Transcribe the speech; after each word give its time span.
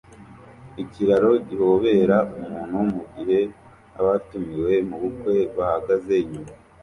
Ikiraro 0.83 1.31
gihobera 1.47 2.17
umuntu 2.39 2.79
mugihe 2.95 3.39
abatumiwe 3.99 4.73
mubukwe 4.87 5.35
bahagaze 5.57 6.13
inyuma 6.23 6.51